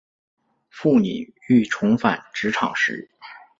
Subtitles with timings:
[0.71, 3.11] 妇女欲重返职场时